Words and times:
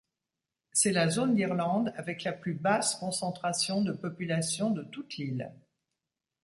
C’est 0.71 0.93
la 0.93 1.09
zone 1.11 1.35
d’Irlande 1.35 1.93
avec 1.95 2.23
la 2.23 2.33
plus 2.33 2.55
basse 2.55 2.95
concentration 2.95 3.83
de 3.83 3.91
population 3.91 4.71
de 4.71 4.81
toute 4.81 5.17
l’île. 5.17 5.53